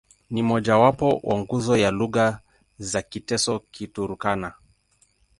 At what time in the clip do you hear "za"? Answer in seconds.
2.77-3.01